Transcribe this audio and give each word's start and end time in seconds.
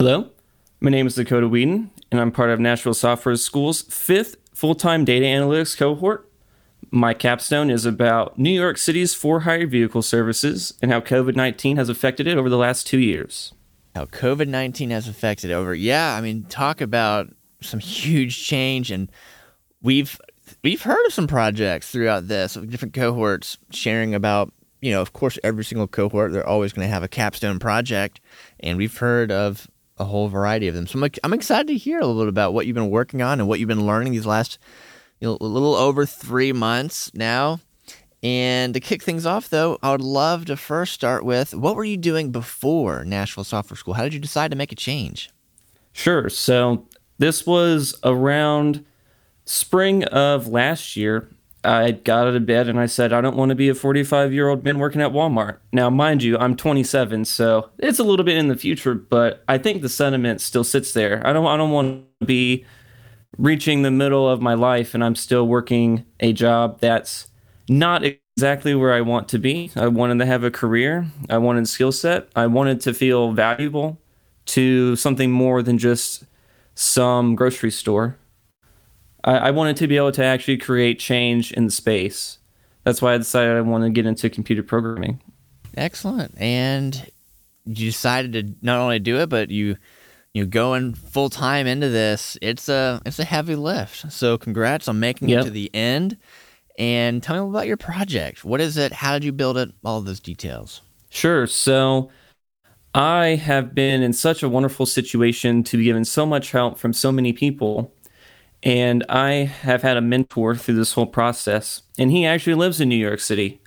Hello, 0.00 0.30
my 0.80 0.90
name 0.90 1.06
is 1.06 1.14
Dakota 1.14 1.46
Weedon, 1.46 1.90
and 2.10 2.22
I'm 2.22 2.32
part 2.32 2.48
of 2.48 2.58
Nashville 2.58 2.94
Software 2.94 3.36
School's 3.36 3.82
fifth 3.82 4.36
full 4.54 4.74
time 4.74 5.04
data 5.04 5.26
analytics 5.26 5.76
cohort. 5.76 6.26
My 6.90 7.12
capstone 7.12 7.68
is 7.68 7.84
about 7.84 8.38
New 8.38 8.48
York 8.48 8.78
City's 8.78 9.12
for 9.12 9.40
hire 9.40 9.66
vehicle 9.66 10.00
services 10.00 10.72
and 10.80 10.90
how 10.90 11.02
COVID 11.02 11.36
19 11.36 11.76
has 11.76 11.90
affected 11.90 12.26
it 12.26 12.38
over 12.38 12.48
the 12.48 12.56
last 12.56 12.86
two 12.86 12.98
years. 12.98 13.52
How 13.94 14.06
COVID 14.06 14.48
19 14.48 14.88
has 14.88 15.06
affected 15.06 15.50
over. 15.50 15.74
Yeah, 15.74 16.14
I 16.16 16.22
mean, 16.22 16.44
talk 16.44 16.80
about 16.80 17.28
some 17.60 17.78
huge 17.78 18.42
change. 18.42 18.90
And 18.90 19.12
we've 19.82 20.18
we've 20.64 20.80
heard 20.80 21.04
of 21.04 21.12
some 21.12 21.26
projects 21.26 21.90
throughout 21.90 22.26
this, 22.26 22.54
different 22.54 22.94
cohorts 22.94 23.58
sharing 23.68 24.14
about, 24.14 24.50
you 24.80 24.92
know, 24.92 25.02
of 25.02 25.12
course, 25.12 25.38
every 25.44 25.62
single 25.62 25.86
cohort, 25.86 26.32
they're 26.32 26.48
always 26.48 26.72
going 26.72 26.88
to 26.88 26.90
have 26.90 27.02
a 27.02 27.08
capstone 27.08 27.58
project. 27.58 28.18
And 28.60 28.78
we've 28.78 28.96
heard 28.96 29.30
of 29.30 29.68
a 30.00 30.04
whole 30.04 30.28
variety 30.28 30.66
of 30.66 30.74
them. 30.74 30.86
So 30.86 31.00
I'm, 31.00 31.10
I'm 31.22 31.32
excited 31.32 31.68
to 31.68 31.76
hear 31.76 32.00
a 32.00 32.06
little 32.06 32.22
bit 32.22 32.28
about 32.28 32.54
what 32.54 32.66
you've 32.66 32.74
been 32.74 32.90
working 32.90 33.22
on 33.22 33.38
and 33.38 33.48
what 33.48 33.60
you've 33.60 33.68
been 33.68 33.86
learning 33.86 34.12
these 34.12 34.26
last 34.26 34.58
you 35.20 35.28
know, 35.28 35.38
a 35.40 35.44
little 35.44 35.74
over 35.74 36.06
three 36.06 36.52
months 36.52 37.12
now. 37.14 37.60
And 38.22 38.74
to 38.74 38.80
kick 38.80 39.02
things 39.02 39.24
off, 39.24 39.48
though, 39.48 39.78
I 39.82 39.92
would 39.92 40.02
love 40.02 40.46
to 40.46 40.56
first 40.56 40.92
start 40.92 41.24
with 41.24 41.54
what 41.54 41.76
were 41.76 41.84
you 41.84 41.96
doing 41.96 42.32
before 42.32 43.04
Nashville 43.04 43.44
Software 43.44 43.76
School? 43.76 43.94
How 43.94 44.02
did 44.02 44.14
you 44.14 44.20
decide 44.20 44.50
to 44.50 44.56
make 44.56 44.72
a 44.72 44.76
change? 44.76 45.30
Sure. 45.92 46.28
So 46.28 46.86
this 47.18 47.46
was 47.46 47.98
around 48.04 48.84
spring 49.44 50.04
of 50.04 50.48
last 50.48 50.96
year. 50.96 51.30
I 51.62 51.92
got 51.92 52.26
out 52.26 52.34
of 52.34 52.46
bed 52.46 52.68
and 52.68 52.80
I 52.80 52.86
said, 52.86 53.12
I 53.12 53.20
don't 53.20 53.36
want 53.36 53.50
to 53.50 53.54
be 53.54 53.68
a 53.68 53.74
45 53.74 54.32
year 54.32 54.48
old 54.48 54.64
man 54.64 54.78
working 54.78 55.02
at 55.02 55.12
Walmart. 55.12 55.58
Now, 55.72 55.90
mind 55.90 56.22
you, 56.22 56.38
I'm 56.38 56.56
27, 56.56 57.24
so 57.26 57.70
it's 57.78 57.98
a 57.98 58.04
little 58.04 58.24
bit 58.24 58.38
in 58.38 58.48
the 58.48 58.56
future, 58.56 58.94
but 58.94 59.44
I 59.48 59.58
think 59.58 59.82
the 59.82 59.88
sentiment 59.88 60.40
still 60.40 60.64
sits 60.64 60.92
there. 60.92 61.26
I 61.26 61.32
don't, 61.32 61.46
I 61.46 61.56
don't 61.56 61.70
want 61.70 62.04
to 62.20 62.26
be 62.26 62.64
reaching 63.36 63.82
the 63.82 63.90
middle 63.90 64.28
of 64.28 64.40
my 64.40 64.54
life 64.54 64.94
and 64.94 65.04
I'm 65.04 65.14
still 65.14 65.46
working 65.46 66.04
a 66.20 66.32
job 66.32 66.80
that's 66.80 67.28
not 67.68 68.04
exactly 68.04 68.74
where 68.74 68.92
I 68.92 69.00
want 69.02 69.28
to 69.28 69.38
be. 69.38 69.70
I 69.76 69.88
wanted 69.88 70.18
to 70.18 70.26
have 70.26 70.44
a 70.44 70.50
career, 70.50 71.06
I 71.28 71.38
wanted 71.38 71.68
skill 71.68 71.92
set, 71.92 72.28
I 72.34 72.46
wanted 72.46 72.80
to 72.82 72.94
feel 72.94 73.32
valuable 73.32 73.98
to 74.46 74.96
something 74.96 75.30
more 75.30 75.62
than 75.62 75.78
just 75.78 76.24
some 76.74 77.34
grocery 77.34 77.70
store. 77.70 78.16
I, 79.24 79.36
I 79.36 79.50
wanted 79.50 79.76
to 79.78 79.86
be 79.86 79.96
able 79.96 80.12
to 80.12 80.24
actually 80.24 80.58
create 80.58 80.98
change 80.98 81.52
in 81.52 81.66
the 81.66 81.70
space. 81.70 82.38
That's 82.84 83.02
why 83.02 83.14
I 83.14 83.18
decided 83.18 83.56
I 83.56 83.60
want 83.60 83.84
to 83.84 83.90
get 83.90 84.06
into 84.06 84.30
computer 84.30 84.62
programming. 84.62 85.20
Excellent. 85.76 86.34
And 86.38 87.10
you 87.66 87.86
decided 87.86 88.32
to 88.32 88.54
not 88.64 88.80
only 88.80 88.98
do 88.98 89.18
it, 89.18 89.28
but 89.28 89.50
you 89.50 89.76
you 90.32 90.46
going 90.46 90.94
full 90.94 91.28
time 91.28 91.66
into 91.66 91.88
this. 91.88 92.38
It's 92.40 92.68
a 92.68 93.02
it's 93.04 93.18
a 93.18 93.24
heavy 93.24 93.56
lift. 93.56 94.10
So 94.12 94.38
congrats 94.38 94.88
on 94.88 95.00
making 95.00 95.28
yep. 95.28 95.42
it 95.42 95.44
to 95.44 95.50
the 95.50 95.70
end. 95.74 96.16
And 96.78 97.22
tell 97.22 97.44
me 97.44 97.50
about 97.50 97.66
your 97.66 97.76
project. 97.76 98.44
What 98.44 98.60
is 98.60 98.78
it? 98.78 98.92
How 98.92 99.12
did 99.12 99.24
you 99.24 99.32
build 99.32 99.58
it? 99.58 99.70
All 99.84 100.00
those 100.00 100.20
details. 100.20 100.80
Sure. 101.10 101.46
So 101.46 102.10
I 102.94 103.34
have 103.34 103.74
been 103.74 104.02
in 104.02 104.12
such 104.12 104.42
a 104.42 104.48
wonderful 104.48 104.86
situation 104.86 105.62
to 105.64 105.76
be 105.76 105.84
given 105.84 106.04
so 106.04 106.24
much 106.24 106.52
help 106.52 106.78
from 106.78 106.92
so 106.92 107.12
many 107.12 107.32
people 107.32 107.92
and 108.62 109.04
I 109.08 109.32
have 109.62 109.82
had 109.82 109.96
a 109.96 110.02
mentor 110.02 110.54
through 110.54 110.74
this 110.74 110.92
whole 110.92 111.06
process, 111.06 111.82
and 111.98 112.10
he 112.10 112.26
actually 112.26 112.54
lives 112.54 112.80
in 112.80 112.88
New 112.88 112.96
York 112.96 113.20
City. 113.20 113.60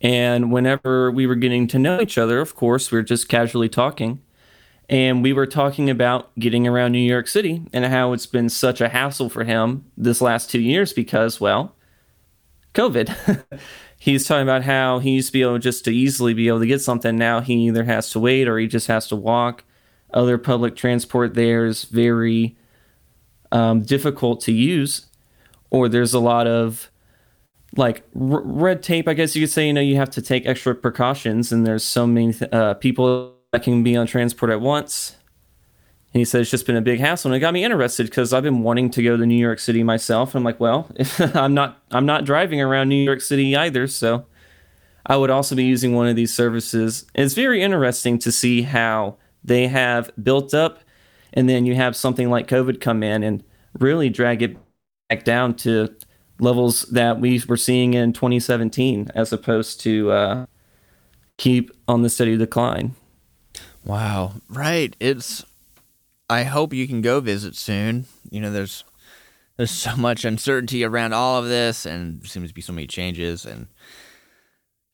And 0.00 0.52
whenever 0.52 1.10
we 1.10 1.26
were 1.26 1.34
getting 1.34 1.66
to 1.68 1.78
know 1.78 2.00
each 2.00 2.18
other, 2.18 2.40
of 2.40 2.54
course, 2.54 2.90
we 2.90 2.98
were 2.98 3.02
just 3.02 3.28
casually 3.28 3.68
talking. 3.68 4.20
And 4.88 5.22
we 5.22 5.32
were 5.32 5.46
talking 5.46 5.90
about 5.90 6.36
getting 6.38 6.66
around 6.66 6.92
New 6.92 6.98
York 6.98 7.26
City 7.26 7.62
and 7.72 7.84
how 7.84 8.12
it's 8.12 8.26
been 8.26 8.48
such 8.48 8.80
a 8.80 8.88
hassle 8.88 9.28
for 9.28 9.42
him 9.42 9.84
this 9.96 10.20
last 10.20 10.48
two 10.48 10.60
years 10.60 10.92
because, 10.92 11.40
well, 11.40 11.74
COVID. 12.74 13.44
He's 13.98 14.26
talking 14.26 14.42
about 14.42 14.62
how 14.62 14.98
he 14.98 15.12
used 15.12 15.28
to 15.28 15.32
be 15.32 15.42
able 15.42 15.58
just 15.58 15.84
to 15.86 15.90
easily 15.90 16.34
be 16.34 16.48
able 16.48 16.60
to 16.60 16.66
get 16.66 16.82
something. 16.82 17.16
Now 17.16 17.40
he 17.40 17.54
either 17.66 17.84
has 17.84 18.10
to 18.10 18.20
wait 18.20 18.46
or 18.46 18.58
he 18.58 18.68
just 18.68 18.86
has 18.86 19.08
to 19.08 19.16
walk. 19.16 19.64
Other 20.12 20.38
public 20.38 20.76
transport 20.76 21.34
there 21.34 21.64
is 21.64 21.84
very 21.84 22.56
um, 23.56 23.80
difficult 23.80 24.40
to 24.42 24.52
use, 24.52 25.06
or 25.70 25.88
there's 25.88 26.12
a 26.12 26.20
lot 26.20 26.46
of 26.46 26.90
like 27.74 28.02
r- 28.14 28.42
red 28.42 28.82
tape. 28.82 29.08
I 29.08 29.14
guess 29.14 29.34
you 29.34 29.42
could 29.42 29.50
say. 29.50 29.66
You 29.66 29.72
know, 29.72 29.80
you 29.80 29.96
have 29.96 30.10
to 30.10 30.22
take 30.22 30.46
extra 30.46 30.74
precautions, 30.74 31.52
and 31.52 31.66
there's 31.66 31.82
so 31.82 32.06
many 32.06 32.34
th- 32.34 32.52
uh, 32.52 32.74
people 32.74 33.34
that 33.52 33.62
can 33.62 33.82
be 33.82 33.96
on 33.96 34.06
transport 34.06 34.50
at 34.50 34.60
once. 34.60 35.16
And 36.12 36.20
he 36.20 36.24
said 36.26 36.42
it's 36.42 36.50
just 36.50 36.66
been 36.66 36.76
a 36.76 36.82
big 36.82 37.00
hassle, 37.00 37.30
and 37.30 37.36
it 37.36 37.40
got 37.40 37.54
me 37.54 37.64
interested 37.64 38.06
because 38.06 38.34
I've 38.34 38.42
been 38.42 38.62
wanting 38.62 38.90
to 38.90 39.02
go 39.02 39.16
to 39.16 39.24
New 39.24 39.34
York 39.34 39.58
City 39.58 39.82
myself. 39.82 40.34
I'm 40.34 40.44
like, 40.44 40.60
well, 40.60 40.90
I'm 41.18 41.54
not 41.54 41.82
I'm 41.90 42.04
not 42.04 42.26
driving 42.26 42.60
around 42.60 42.90
New 42.90 43.02
York 43.02 43.22
City 43.22 43.56
either, 43.56 43.86
so 43.86 44.26
I 45.06 45.16
would 45.16 45.30
also 45.30 45.54
be 45.54 45.64
using 45.64 45.94
one 45.94 46.08
of 46.08 46.16
these 46.16 46.34
services. 46.34 47.06
It's 47.14 47.32
very 47.32 47.62
interesting 47.62 48.18
to 48.18 48.30
see 48.30 48.62
how 48.62 49.16
they 49.42 49.68
have 49.68 50.10
built 50.22 50.52
up 50.52 50.80
and 51.36 51.48
then 51.48 51.66
you 51.66 51.74
have 51.74 51.94
something 51.94 52.30
like 52.30 52.48
COVID 52.48 52.80
come 52.80 53.02
in 53.02 53.22
and 53.22 53.44
really 53.78 54.08
drag 54.08 54.42
it 54.42 54.56
back 55.08 55.22
down 55.22 55.54
to 55.54 55.94
levels 56.40 56.82
that 56.84 57.20
we 57.20 57.42
were 57.46 57.58
seeing 57.58 57.94
in 57.94 58.12
2017, 58.14 59.10
as 59.14 59.32
opposed 59.32 59.80
to 59.82 60.10
uh, 60.10 60.46
keep 61.36 61.70
on 61.86 62.02
the 62.02 62.08
steady 62.08 62.36
decline. 62.36 62.94
Wow, 63.84 64.32
right. 64.48 64.96
It's. 64.98 65.44
I 66.28 66.42
hope 66.42 66.72
you 66.72 66.88
can 66.88 67.02
go 67.02 67.20
visit 67.20 67.54
soon. 67.54 68.06
You 68.30 68.40
know, 68.40 68.50
there's 68.50 68.82
there's 69.56 69.70
so 69.70 69.94
much 69.94 70.24
uncertainty 70.24 70.84
around 70.84 71.12
all 71.12 71.38
of 71.38 71.48
this, 71.48 71.86
and 71.86 72.26
seems 72.26 72.48
to 72.48 72.54
be 72.54 72.62
so 72.62 72.72
many 72.72 72.86
changes, 72.86 73.44
and 73.44 73.68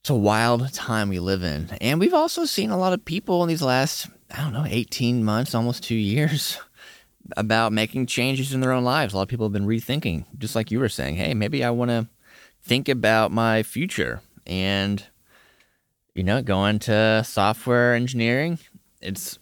it's 0.01 0.09
a 0.09 0.15
wild 0.15 0.71
time 0.73 1.09
we 1.09 1.19
live 1.19 1.43
in. 1.43 1.69
And 1.81 1.99
we've 1.99 2.13
also 2.13 2.45
seen 2.45 2.69
a 2.69 2.77
lot 2.77 2.93
of 2.93 3.05
people 3.05 3.41
in 3.41 3.49
these 3.49 3.61
last 3.61 4.07
I 4.33 4.41
don't 4.41 4.53
know, 4.53 4.65
18 4.67 5.23
months, 5.23 5.53
almost 5.53 5.83
two 5.83 5.95
years 5.95 6.59
about 7.37 7.71
making 7.71 8.07
changes 8.07 8.53
in 8.53 8.61
their 8.61 8.71
own 8.71 8.83
lives. 8.83 9.13
A 9.13 9.17
lot 9.17 9.23
of 9.23 9.29
people 9.29 9.45
have 9.45 9.53
been 9.53 9.67
rethinking, 9.67 10.25
just 10.39 10.55
like 10.55 10.71
you 10.71 10.79
were 10.79 10.89
saying, 10.89 11.15
hey, 11.15 11.33
maybe 11.33 11.63
I 11.63 11.69
want 11.69 11.89
to 11.89 12.07
think 12.63 12.89
about 12.89 13.31
my 13.31 13.61
future 13.61 14.21
and, 14.47 15.05
you 16.15 16.23
know, 16.23 16.41
going 16.41 16.79
to 16.79 17.23
software 17.23 17.93
engineering. 17.93 18.57
It's 19.01 19.37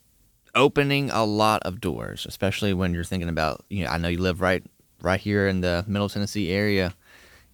opening 0.56 1.10
a 1.10 1.24
lot 1.24 1.64
of 1.64 1.80
doors, 1.80 2.26
especially 2.28 2.74
when 2.74 2.94
you're 2.94 3.06
thinking 3.06 3.30
about, 3.30 3.64
you 3.70 3.86
know, 3.86 3.92
I 3.92 3.98
know 3.98 4.10
you 4.10 4.20
live 4.20 4.42
right 4.42 4.64
right 5.02 5.20
here 5.20 5.48
in 5.48 5.62
the 5.62 5.84
Middle 5.88 6.10
Tennessee 6.10 6.52
area, 6.52 6.94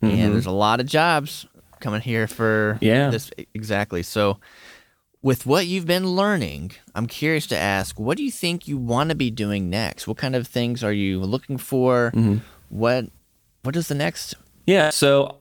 mm-hmm. 0.02 0.14
and 0.14 0.34
there's 0.34 0.48
a 0.48 0.52
lot 0.52 0.80
of 0.80 0.86
jobs 0.86 1.46
coming 1.80 2.02
here 2.02 2.28
for 2.28 2.78
yeah. 2.82 3.10
this 3.10 3.30
exactly. 3.54 4.04
So 4.04 4.40
with 5.22 5.46
what 5.46 5.68
you've 5.68 5.86
been 5.86 6.08
learning, 6.08 6.72
I'm 6.94 7.08
curious 7.08 7.48
to 7.48 7.58
ask, 7.58 8.00
what 8.00 8.18
do 8.18 8.24
you 8.24 8.32
think 8.32 8.68
you 8.68 8.78
want 8.78 9.10
to 9.10 9.16
be 9.16 9.32
doing 9.32 9.70
next? 9.70 10.08
What 10.08 10.18
kind 10.18 10.36
of 10.36 10.48
things 10.48 10.84
are 10.84 10.94
you 10.94 11.20
looking 11.22 11.58
for? 11.58 12.12
Mm-hmm. 12.16 12.38
What 12.70 13.08
what 13.64 13.76
is 13.76 13.88
the 13.88 13.96
next? 13.96 14.36
Yeah, 14.66 14.90
so 14.90 15.40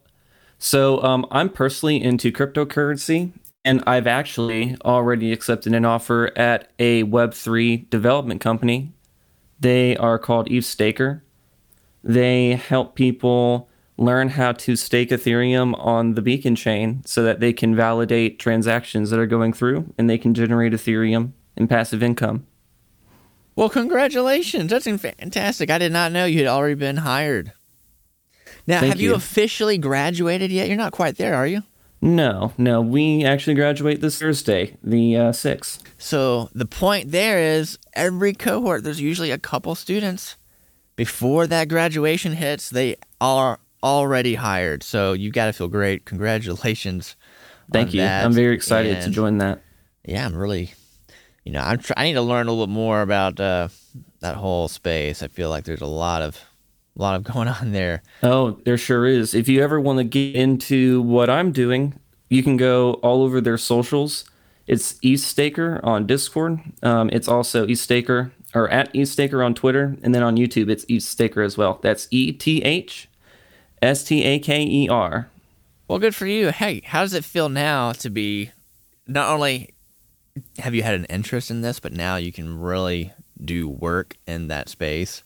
so 0.59 1.03
um, 1.03 1.26
I'm 1.31 1.48
personally 1.50 2.03
into 2.03 2.32
cryptocurrency, 2.32 3.32
and 3.64 3.82
I've 3.87 4.06
actually 4.06 4.76
already 4.84 5.32
accepted 5.32 5.75
an 5.75 5.84
offer 5.84 6.32
at 6.37 6.70
a 6.78 7.04
Web3 7.04 7.91
development 7.91 8.41
company. 8.41 8.93
They 9.60 9.97
are 9.97 10.19
called 10.19 10.48
ETHStaker. 10.48 11.22
They 12.03 12.53
help 12.53 12.94
people 12.94 13.69
learn 13.98 14.30
how 14.30 14.52
to 14.52 14.76
stake 14.76 15.10
Ethereum 15.10 15.74
on 15.78 16.14
the 16.14 16.22
beacon 16.22 16.54
chain 16.54 17.02
so 17.06 17.22
that 17.22 17.40
they 17.40 17.52
can 17.52 17.74
validate 17.74 18.38
transactions 18.38 19.10
that 19.10 19.18
are 19.18 19.26
going 19.26 19.52
through 19.52 19.92
and 19.96 20.08
they 20.08 20.18
can 20.18 20.34
generate 20.34 20.72
Ethereum 20.72 21.32
and 21.56 21.68
passive 21.68 22.02
income. 22.02 22.46
Well, 23.54 23.70
congratulations. 23.70 24.70
That's 24.70 24.84
fantastic. 24.84 25.70
I 25.70 25.78
did 25.78 25.93
not 25.93 26.12
know 26.12 26.26
you 26.26 26.38
had 26.38 26.48
already 26.48 26.75
been 26.75 26.98
hired. 26.98 27.52
Now, 28.66 28.81
Thank 28.81 28.93
have 28.93 29.00
you. 29.00 29.10
you 29.10 29.14
officially 29.14 29.78
graduated 29.78 30.50
yet? 30.50 30.69
You're 30.69 30.76
not 30.76 30.92
quite 30.92 31.16
there, 31.16 31.34
are 31.34 31.46
you? 31.46 31.62
No, 32.02 32.52
no. 32.58 32.82
We 32.82 33.25
actually 33.25 33.54
graduate 33.54 34.02
this 34.02 34.19
Thursday, 34.19 34.76
the 34.82 35.16
uh, 35.16 35.32
6th. 35.32 35.82
So 35.96 36.50
the 36.54 36.66
point 36.66 37.10
there 37.12 37.38
is 37.38 37.78
every 37.94 38.34
cohort, 38.34 38.84
there's 38.84 39.00
usually 39.00 39.31
a 39.31 39.38
couple 39.38 39.75
students. 39.75 40.37
Before 40.94 41.46
that 41.46 41.69
graduation 41.69 42.32
hits, 42.32 42.69
they 42.69 42.96
are 43.20 43.60
already 43.87 44.35
hired. 44.35 44.83
So 44.83 45.12
you 45.12 45.31
got 45.31 45.47
to 45.47 45.53
feel 45.53 45.69
great. 45.69 46.05
Congratulations. 46.05 47.17
Thank 47.73 47.94
you. 47.94 48.00
That. 48.00 48.25
I'm 48.25 48.33
very 48.33 48.55
excited 48.55 48.97
and, 48.97 49.05
to 49.05 49.11
join 49.11 49.38
that. 49.38 49.62
Yeah, 50.05 50.27
I'm 50.27 50.37
really, 50.37 50.73
you 51.44 51.53
know, 51.53 51.61
I'm 51.61 51.79
tr- 51.79 51.94
I 51.97 52.05
need 52.05 52.15
to 52.15 52.23
learn 52.23 52.49
a 52.49 52.50
little 52.50 52.67
bit 52.67 52.73
more 52.73 53.00
about 53.03 53.41
uh, 53.41 53.69
that 54.21 54.37
whole 54.37 54.69
space. 54.69 55.23
I 55.23 55.29
feel 55.29 55.50
like 55.50 55.65
there's 55.65 55.81
a 55.81 55.87
lot 55.87 56.23
of 56.23 56.41
a 56.97 57.03
lot 57.03 57.15
of 57.15 57.25
going 57.33 57.49
on 57.49 57.73
there. 57.73 58.03
Oh, 58.23 58.53
there 58.65 58.79
sure 58.79 59.06
is. 59.06 59.35
If 59.35 59.49
you 59.49 59.62
ever 59.62 59.81
want 59.81 59.99
to 59.99 60.05
get 60.05 60.35
into 60.35 61.03
what 61.03 61.31
I'm 61.31 61.53
doing, 61.53 61.99
you 62.29 62.43
can 62.43 62.56
go 62.56 62.94
all 62.94 63.23
over 63.23 63.41
their 63.41 63.59
socials. 63.59 64.25
It's 64.67 64.94
ETHStaker 64.94 65.83
on 65.85 66.09
Discord. 66.09 66.59
Um, 66.83 67.09
it's 67.12 67.29
also 67.29 67.67
ETHStaker 67.67 68.33
or 68.53 68.69
at 68.69 68.93
ETHStaker 68.94 69.44
on 69.44 69.55
Twitter, 69.55 69.97
and 70.03 70.12
then 70.12 70.25
on 70.25 70.37
YouTube 70.37 70.69
it's 70.71 70.85
ETHStaker 70.87 71.44
as 71.44 71.56
well. 71.56 71.79
That's 71.83 72.09
E 72.11 72.33
T 72.33 72.62
H 72.62 73.09
S 73.82 74.05
T 74.05 74.25
A 74.25 74.38
K 74.38 74.62
E 74.62 74.88
R. 74.88 75.28
Well, 75.88 75.99
good 75.99 76.14
for 76.14 76.26
you. 76.26 76.50
Hey, 76.50 76.82
how 76.84 77.02
does 77.02 77.14
it 77.14 77.25
feel 77.25 77.49
now 77.49 77.93
to 77.93 78.11
be 78.11 78.50
not 79.06 79.31
only 79.31 79.75
have 80.58 80.75
you 80.75 80.82
had 80.82 80.94
an 80.94 81.05
interest 81.06 81.50
in 81.50 81.62
this, 81.62 81.81
but 81.81 81.93
now 81.93 82.17
you 82.17 82.32
can 82.32 82.58
really 82.58 83.12
do 83.43 83.69
work 83.69 84.17
in 84.26 84.49
that 84.49 84.69
space? 84.69 85.23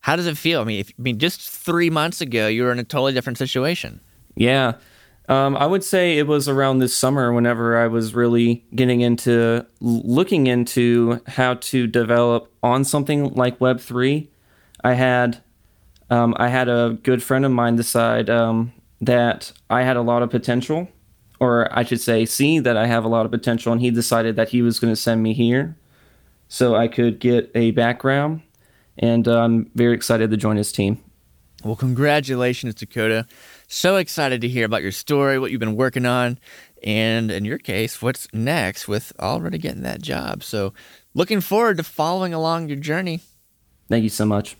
How 0.00 0.16
does 0.16 0.26
it 0.26 0.36
feel? 0.36 0.60
I 0.60 0.64
mean, 0.64 0.80
if, 0.80 0.92
I 0.98 1.02
mean, 1.02 1.18
just 1.18 1.40
three 1.40 1.88
months 1.90 2.20
ago, 2.20 2.46
you 2.46 2.64
were 2.64 2.72
in 2.72 2.78
a 2.78 2.84
totally 2.84 3.12
different 3.12 3.38
situation. 3.38 4.00
Yeah. 4.36 4.74
Um, 5.28 5.56
I 5.56 5.64
would 5.64 5.82
say 5.82 6.18
it 6.18 6.26
was 6.26 6.48
around 6.48 6.80
this 6.80 6.94
summer 6.94 7.32
whenever 7.32 7.78
I 7.78 7.86
was 7.86 8.14
really 8.14 8.62
getting 8.74 9.00
into 9.00 9.64
looking 9.80 10.46
into 10.46 11.22
how 11.26 11.54
to 11.54 11.86
develop 11.86 12.52
on 12.62 12.84
something 12.84 13.32
like 13.32 13.58
Web3. 13.58 14.28
I 14.82 14.92
had 14.92 15.42
um, 16.10 16.34
I 16.38 16.48
had 16.48 16.68
a 16.68 16.98
good 17.02 17.22
friend 17.22 17.44
of 17.44 17.52
mine 17.52 17.76
decide 17.76 18.28
um, 18.28 18.72
that 19.00 19.52
I 19.70 19.82
had 19.82 19.96
a 19.96 20.02
lot 20.02 20.22
of 20.22 20.30
potential, 20.30 20.88
or 21.40 21.68
I 21.76 21.82
should 21.84 22.00
say, 22.00 22.24
see 22.26 22.58
that 22.60 22.76
I 22.76 22.86
have 22.86 23.04
a 23.04 23.08
lot 23.08 23.24
of 23.24 23.32
potential, 23.32 23.72
and 23.72 23.80
he 23.80 23.90
decided 23.90 24.36
that 24.36 24.50
he 24.50 24.62
was 24.62 24.78
going 24.78 24.92
to 24.92 25.00
send 25.00 25.22
me 25.22 25.32
here 25.34 25.76
so 26.48 26.74
I 26.74 26.88
could 26.88 27.20
get 27.20 27.50
a 27.54 27.70
background. 27.72 28.42
And 28.96 29.26
uh, 29.26 29.40
I'm 29.40 29.70
very 29.74 29.94
excited 29.94 30.30
to 30.30 30.36
join 30.36 30.56
his 30.56 30.70
team. 30.70 31.02
Well, 31.64 31.76
congratulations, 31.76 32.74
Dakota. 32.74 33.26
So 33.66 33.96
excited 33.96 34.40
to 34.42 34.48
hear 34.48 34.66
about 34.66 34.82
your 34.82 34.92
story, 34.92 35.38
what 35.38 35.50
you've 35.50 35.60
been 35.60 35.76
working 35.76 36.06
on, 36.06 36.38
and 36.82 37.30
in 37.30 37.44
your 37.46 37.58
case, 37.58 38.02
what's 38.02 38.28
next 38.32 38.86
with 38.86 39.12
already 39.18 39.58
getting 39.58 39.82
that 39.82 40.02
job. 40.02 40.44
So, 40.44 40.74
looking 41.14 41.40
forward 41.40 41.78
to 41.78 41.82
following 41.82 42.34
along 42.34 42.68
your 42.68 42.76
journey. 42.76 43.20
Thank 43.88 44.02
you 44.02 44.10
so 44.10 44.26
much. 44.26 44.56